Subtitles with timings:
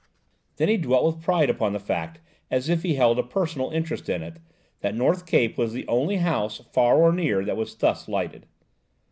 [0.55, 2.19] Then he dwelt with pride upon the fact,
[2.49, 4.37] as if he held a personal interest in it,
[4.79, 8.47] that North Cape was the only house, far or near, that was thus lighted.